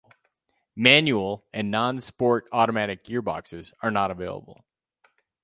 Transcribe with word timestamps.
Manual 0.75 1.45
and 1.53 1.69
non-sport 1.69 2.49
automatic 2.51 3.03
gearboxes 3.05 3.71
are 3.83 3.91
not 3.91 4.09
available. 4.09 4.65